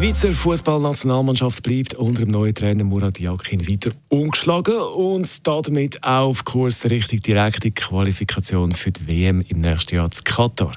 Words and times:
Die 0.00 0.06
Schweizer 0.06 0.32
Fußballnationalmannschaft 0.32 1.62
bleibt 1.62 1.92
unter 1.92 2.22
dem 2.22 2.30
neuen 2.30 2.54
Trainer 2.54 2.84
Murat 2.84 3.20
Yakin 3.20 3.68
weiter 3.68 3.90
ungeschlagen 4.08 4.78
und 4.96 5.46
damit 5.46 6.02
auf 6.02 6.42
Kurs 6.46 6.86
Richtung 6.86 7.20
direkte 7.20 7.70
Qualifikation 7.70 8.72
für 8.72 8.92
die 8.92 9.06
WM 9.06 9.44
im 9.46 9.60
nächsten 9.60 9.96
Jahr 9.96 10.10
zu 10.10 10.22
Katar. 10.22 10.72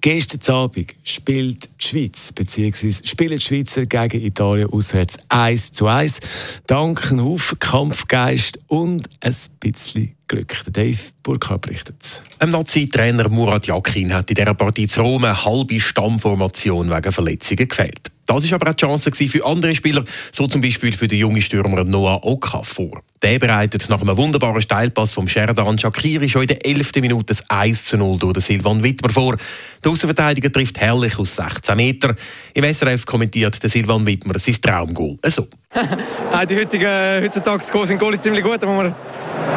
Gestern 0.00 0.54
Abend 0.54 0.94
spielt 1.02 1.64
die 1.64 1.84
Schweiz 1.84 2.32
bzw. 2.32 2.92
spielen 3.04 3.38
die 3.38 3.44
Schweizer 3.44 3.86
gegen 3.86 4.24
Italien 4.24 4.70
auswärts 4.70 5.18
1 5.28 5.72
zu 5.72 5.88
1. 5.88 6.20
Dank 6.68 7.10
einem 7.10 7.24
Haufen 7.24 7.58
Kampfgeist 7.58 8.60
und 8.68 9.08
ein 9.18 9.34
bisschen 9.58 10.14
Glück. 10.28 10.62
Dave 10.70 10.96
Burkhardt 11.24 11.62
berichtet. 11.62 12.22
Ein 12.38 12.50
Nazi-Trainer 12.50 13.30
Murat 13.30 13.66
Yakin 13.66 14.14
hat 14.14 14.30
in 14.30 14.36
dieser 14.36 14.54
Partie 14.54 14.86
zu 14.86 15.00
Rom 15.00 15.24
eine 15.24 15.44
halbe 15.44 15.80
Stammformation 15.80 16.88
wegen 16.88 17.12
Verletzungen 17.12 17.68
gefehlt. 17.68 18.12
Das 18.30 18.48
war 18.52 18.60
aber 18.60 18.70
auch 18.70 18.74
die 18.74 18.86
Chance 18.86 19.10
für 19.28 19.44
andere 19.44 19.74
Spieler, 19.74 20.04
so 20.30 20.46
zum 20.46 20.60
Beispiel 20.60 20.92
für 20.92 21.08
den 21.08 21.18
jungen 21.18 21.42
Stürmer 21.42 21.82
Noah 21.82 22.24
Okafor. 22.24 23.02
Der 23.22 23.40
bereitet 23.40 23.88
nach 23.90 24.00
einem 24.00 24.16
wunderbaren 24.16 24.62
Steilpass 24.62 25.12
vom 25.12 25.28
Sheridan 25.28 25.78
Shakiri 25.78 26.28
schon 26.28 26.42
in 26.42 26.48
der 26.48 26.64
11. 26.64 26.92
Minute 27.00 27.26
das 27.26 27.50
1 27.50 27.86
zu 27.86 27.98
0 27.98 28.18
durch 28.18 28.34
den 28.34 28.42
Silvan 28.42 28.84
Wittmer 28.84 29.10
vor. 29.10 29.36
Der 29.84 29.90
Außenverteidiger 29.90 30.52
trifft 30.52 30.78
herrlich 30.78 31.18
aus 31.18 31.34
16 31.34 31.76
Metern. 31.76 32.16
Im 32.54 32.72
SRF 32.72 33.04
kommentiert 33.04 33.60
der 33.60 33.68
Silvan 33.68 34.06
Wittmer 34.06 34.38
sein 34.38 34.56
Traumgoal 34.62 35.18
so. 35.26 35.48
die 36.48 36.56
heutigen, 36.56 37.24
heutzutage 37.24 37.64
sind 37.84 37.98
Goal 37.98 38.14
ist 38.14 38.22
ziemlich 38.22 38.44
gut, 38.44 38.62
da 38.62 38.66
muss 38.66 38.76
man, 38.76 38.94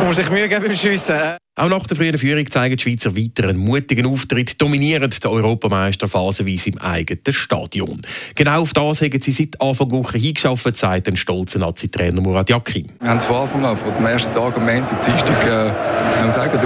man 0.04 0.14
sich 0.14 0.30
Mühe 0.32 0.50
geben 0.50 0.66
beim 0.66 0.76
Schiessen. 0.76 1.43
Auch 1.56 1.70
nach 1.70 1.86
der 1.86 1.96
frühen 1.96 2.18
Führung 2.18 2.50
zeigen 2.50 2.78
die 2.78 2.82
Schweizer 2.82 3.16
weiter 3.16 3.48
einen 3.48 3.60
mutigen 3.60 4.08
Auftritt, 4.08 4.60
dominieren 4.60 5.12
den 5.12 5.30
Europameister 5.30 6.08
phasenweise 6.08 6.72
im 6.72 6.80
eigenen 6.80 7.32
Stadion. 7.32 8.02
Genau 8.34 8.64
auf 8.64 8.74
das 8.74 9.02
haben 9.04 9.22
sie 9.22 9.32
seit 9.32 9.62
Anfang 9.62 9.90
der 9.90 10.00
Woche 10.00 10.18
hingeschafft, 10.18 10.76
sagt 10.76 11.08
ein 11.08 11.16
stolzer 11.16 11.60
Nazi-Trainer 11.60 12.22
Murat 12.22 12.50
Yakin. 12.50 12.92
Wir 13.00 13.08
haben 13.08 13.20
von 13.20 13.36
Anfang 13.36 13.66
an, 13.66 13.78
von 13.78 13.94
dem 13.94 14.04
ersten 14.04 14.34
Tag 14.34 14.58
am 14.58 14.66
Montag, 14.66 15.00
Dienstag, 15.06 15.46
äh, 15.46 16.26
gesagt, 16.26 16.60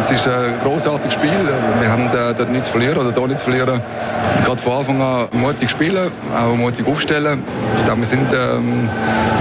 es 0.00 0.10
ist 0.12 0.28
ein 0.28 0.60
großartiges 0.62 1.14
Spiel. 1.14 1.32
Wir 1.80 1.90
haben 1.90 2.06
äh, 2.06 2.32
dort 2.32 2.52
nichts 2.52 2.66
zu 2.66 2.78
verlieren 2.78 2.98
oder 2.98 3.10
da 3.10 3.26
nichts 3.26 3.42
zu 3.42 3.50
verlieren. 3.50 3.80
Gerade 4.44 4.62
von 4.62 4.72
Anfang 4.72 5.02
an 5.02 5.28
mutig 5.32 5.68
spielen, 5.68 6.12
auch 6.32 6.54
mutig 6.54 6.86
aufstellen. 6.86 7.42
Ich 7.78 7.84
glaube, 7.84 8.02
wir 8.02 8.06
sind 8.06 8.32
ähm, 8.32 8.88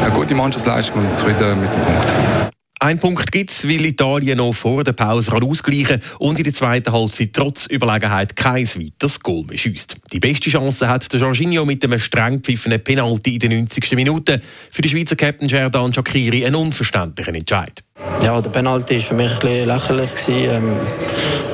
eine 0.03 0.11
gute 0.11 0.33
Mannschaftsleistung 0.33 1.07
und 1.07 1.15
zufrieden 1.19 1.61
mit 1.61 1.71
dem 1.71 1.81
Punkt. 1.81 2.56
Ein 2.79 2.99
Punkt 2.99 3.31
gibt 3.31 3.49
es, 3.49 3.67
weil 3.67 3.85
Italien 3.85 4.37
noch 4.37 4.53
vor 4.53 4.83
der 4.83 4.93
Pause 4.93 5.33
ausgleichen 5.33 5.99
und 6.19 6.37
in 6.37 6.43
der 6.43 6.53
zweiten 6.53 6.93
Halbzeit 6.93 7.33
trotz 7.33 7.65
Überlegenheit 7.65 8.35
kein 8.35 8.67
weiteres 8.67 9.19
Goal 9.19 9.45
mehr 9.45 9.57
schießt. 9.57 9.97
Die 10.13 10.19
beste 10.19 10.51
Chance 10.51 10.87
hat 10.87 11.11
der 11.11 11.19
Jorginho 11.19 11.65
mit 11.65 11.83
einem 11.83 11.99
streng 11.99 12.35
gepfiffenen 12.35 12.83
Penalty 12.83 13.33
in 13.33 13.39
der 13.39 13.49
90. 13.49 13.93
Minute. 13.93 14.41
Für 14.71 14.83
den 14.83 14.91
Schweizer 14.91 15.15
Captain 15.15 15.47
Gerdan 15.47 15.91
Shakiri 15.91 16.45
ein 16.45 16.53
unverständlicher 16.53 17.33
Entscheid. 17.33 17.83
Ja, 18.21 18.39
der 18.41 18.51
Penalty 18.51 18.97
war 18.97 19.01
für 19.01 19.13
mich 19.15 19.31
ein 19.31 19.39
bisschen 19.39 19.67
lächerlich. 19.67 20.09
Ähm, 20.27 20.77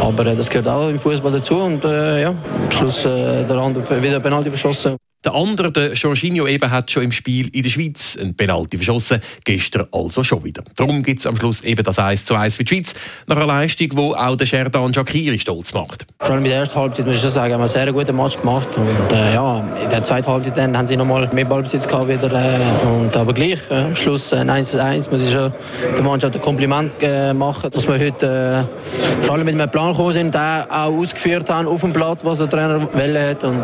aber 0.02 0.26
äh, 0.26 0.36
das 0.36 0.50
gehört 0.50 0.68
auch 0.68 0.90
im 0.90 1.00
Fußball 1.00 1.32
dazu. 1.32 1.56
Und 1.56 1.86
äh, 1.86 2.22
ja, 2.22 2.30
am 2.30 2.72
Schluss 2.72 3.06
äh, 3.06 3.46
der 3.46 3.58
andere 3.58 4.04
wieder 4.04 4.20
Penalty 4.20 4.50
verschossen. 4.50 4.98
Der 5.24 5.34
andere, 5.34 5.72
der 5.72 5.94
Jorginho, 5.94 6.48
eben 6.48 6.70
hat 6.70 6.92
schon 6.92 7.04
im 7.04 7.12
Spiel 7.12 7.48
in 7.54 7.64
der 7.64 7.70
Schweiz 7.70 8.18
einen 8.20 8.36
Penalty 8.36 8.78
verschossen, 8.78 9.22
gestern 9.46 9.88
also 9.92 10.24
schon 10.24 10.44
wieder. 10.44 10.64
Darum 10.76 11.02
gibt 11.02 11.20
es 11.20 11.26
am 11.26 11.38
Schluss 11.38 11.62
eben 11.62 11.82
das 11.84 11.98
1 11.98 12.26
zu 12.26 12.36
1 12.36 12.58
für 12.58 12.66
die 12.66 12.76
Schweiz, 12.76 12.94
nach 13.28 13.38
einer 13.38 13.46
Leistung, 13.46 13.90
die 13.90 13.98
auch 13.98 14.36
der 14.36 14.46
Sherdan 14.46 14.94
Shakiri 14.94 15.40
stolz 15.40 15.74
macht. 15.74 16.06
Vor 16.20 16.32
allem 16.32 16.44
in 16.44 16.52
der 16.52 16.60
ersten 16.60 16.76
Halbzeit, 16.76 17.06
muss 17.06 17.24
ich 17.24 17.30
sagen, 17.30 17.54
haben 17.54 17.62
wir 17.62 17.64
einen 17.64 17.68
sehr 17.70 17.94
guten 17.94 18.16
Match 18.18 18.38
gemacht. 18.38 18.68
Und 18.76 19.16
äh, 19.16 19.34
ja, 19.34 19.66
in 19.82 19.90
der 19.90 20.04
zweiten 20.04 20.28
Halbzeit 20.28 20.58
dann 20.58 20.78
haben 20.78 20.88
sie 20.88 20.98
nochmal 20.98 21.30
mehr 21.34 21.46
Ballbesitz 21.46 21.88
gehabt 21.88 22.10
wieder. 22.10 22.32
Äh, 22.32 22.88
und, 22.88 23.16
aber 23.16 23.34
gleich, 23.34 23.60
äh, 23.70 23.76
am 23.76 23.96
Schluss 23.96 24.34
ein 24.34 24.50
1 24.50 24.72
zu 24.72 24.84
1, 24.84 25.10
muss 25.10 25.26
ich 25.26 25.34
schon 25.34 25.54
der 25.96 26.04
Mannschaft 26.04 26.36
ein 26.36 26.42
Kompliment 26.42 26.92
äh, 27.02 27.34
machen, 27.34 27.72
dass 27.72 27.88
wir 27.88 27.98
heute 27.98 28.68
äh, 28.68 29.24
vor 29.24 29.36
allem 29.36 29.46
mit 29.46 29.56
einem 29.56 29.72
Plan 29.72 29.92
gekommen 29.92 30.12
sind, 30.12 30.34
den 30.34 30.42
auch 30.42 30.92
ausgeführt 30.92 31.50
haben 31.50 31.68
auf 31.68 31.82
dem 31.82 31.94
Platz, 31.94 32.26
was 32.26 32.40
der 32.40 32.50
Trainer 32.50 32.82
hat. 32.82 33.44
Und, 33.44 33.64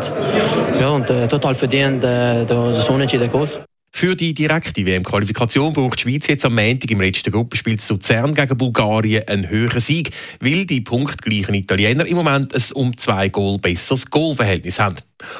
ja, 0.80 0.88
und 0.88 1.10
äh, 1.10 1.28
total 1.28 1.49
total 1.50 1.54
verdient, 1.54 2.04
äh, 2.04 2.46
das 2.46 2.88
Unentschieden 2.88 3.30
geht. 3.30 3.60
Für 3.92 4.14
die 4.14 4.32
direkte 4.32 4.86
WM-Qualifikation 4.86 5.72
braucht 5.72 5.98
die 5.98 6.02
Schweiz 6.02 6.28
jetzt 6.28 6.46
am 6.46 6.54
Montag 6.54 6.88
im 6.92 7.00
letzten 7.00 7.32
Gruppenspiel 7.32 7.76
zu 7.80 7.94
Luzern 7.94 8.34
gegen 8.34 8.56
Bulgarien 8.56 9.26
einen 9.26 9.50
höheren 9.50 9.80
Sieg, 9.80 10.10
weil 10.40 10.64
die 10.64 10.80
punktgleichen 10.80 11.54
Italiener 11.54 12.06
im 12.06 12.16
Moment 12.16 12.54
ein 12.54 12.62
um 12.74 12.96
zwei 12.96 13.28
Goal 13.28 13.58
besseres 13.58 14.08
Goalverhältnis 14.08 14.78
haben. 14.78 14.94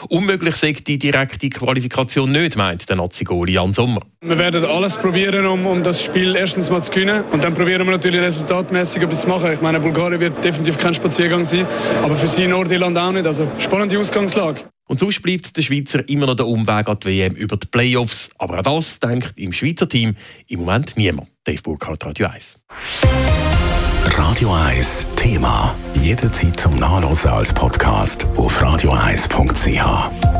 Unmöglich 0.08 0.56
sagt 0.56 0.88
die 0.88 0.98
direkte 0.98 1.48
Qualifikation 1.48 2.32
nicht, 2.32 2.56
meint 2.56 2.88
der 2.88 2.96
Nazi-Goalie 2.96 3.54
Jan 3.54 3.72
Sommer. 3.72 4.02
Wir 4.20 4.36
werden 4.36 4.64
alles 4.64 4.96
probieren, 4.96 5.46
um, 5.46 5.64
um 5.66 5.84
das 5.84 6.02
Spiel 6.02 6.34
erstens 6.34 6.70
mal 6.70 6.82
zu 6.82 6.90
gewinnen. 6.90 7.22
Und 7.30 7.44
dann 7.44 7.54
probieren 7.54 7.86
wir 7.86 7.92
natürlich 7.92 8.20
resultatmäßig 8.20 9.02
etwas 9.02 9.22
zu 9.22 9.28
machen. 9.28 9.52
Ich 9.52 9.60
meine, 9.60 9.78
Bulgarien 9.78 10.20
wird 10.20 10.44
definitiv 10.44 10.76
kein 10.76 10.92
Spaziergang 10.92 11.44
sein, 11.44 11.64
aber 12.02 12.16
für 12.16 12.26
sie 12.26 12.48
Nordirland 12.48 12.98
auch 12.98 13.12
nicht. 13.12 13.26
Also 13.26 13.46
spannende 13.58 13.96
Ausgangslage. 13.96 14.62
Und 14.90 14.98
sonst 14.98 15.22
bleibt 15.22 15.56
der 15.56 15.62
Schweizer 15.62 16.06
immer 16.08 16.26
noch 16.26 16.34
der 16.34 16.48
Umweg 16.48 16.88
an 16.88 16.96
die 17.00 17.06
WM 17.06 17.36
über 17.36 17.56
die 17.56 17.68
Playoffs. 17.68 18.28
Aber 18.38 18.58
an 18.58 18.64
das 18.64 18.98
denkt 18.98 19.34
im 19.38 19.52
Schweizer 19.52 19.88
Team 19.88 20.16
im 20.48 20.60
Moment 20.60 20.96
niemand. 20.96 21.28
Dave 21.44 21.62
Burkhardt, 21.62 22.04
Radio 22.04 22.26
1. 22.26 22.58
Radio 24.06 24.52
1 24.52 25.06
Thema. 25.14 25.76
Jederzeit 25.94 26.58
zum 26.58 26.74
Nachlesen 26.74 27.30
als 27.30 27.54
Podcast 27.54 28.26
auf 28.34 28.60
radio1.ch. 28.60 30.39